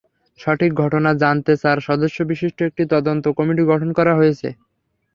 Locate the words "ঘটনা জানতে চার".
0.81-1.77